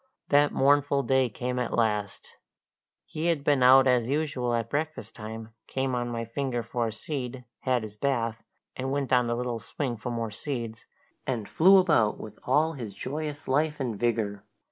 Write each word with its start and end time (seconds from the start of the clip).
That 0.29 0.51
mournful 0.51 1.03
day 1.03 1.29
came 1.29 1.59
at 1.59 1.75
last! 1.75 2.37
He 3.05 3.27
had 3.27 3.43
been 3.43 3.61
out 3.61 3.85
as 3.85 4.07
usual 4.07 4.55
at 4.55 4.67
breakfast 4.67 5.13
time, 5.15 5.53
came 5.67 5.93
on 5.93 6.09
my 6.09 6.25
finger 6.25 6.63
for 6.63 6.87
a 6.87 6.91
seed, 6.91 7.45
had 7.59 7.83
his 7.83 7.97
bath, 7.97 8.43
and 8.75 8.89
went 8.91 9.13
on 9.13 9.27
the 9.27 9.35
little 9.35 9.59
swing 9.59 9.97
for 9.97 10.09
more 10.09 10.31
seeds, 10.31 10.87
and 11.27 11.47
flew 11.47 11.77
about 11.77 12.19
with 12.19 12.39
all 12.45 12.73
his 12.73 12.95
joyous 12.95 13.47
life 13.47 13.79
and 13.79 13.95
vigour. 13.99 14.43